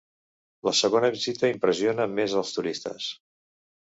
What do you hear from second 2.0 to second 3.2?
més els turistes.